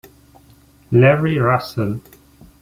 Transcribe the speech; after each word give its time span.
Larry 0.89 1.37
Russell 1.37 2.01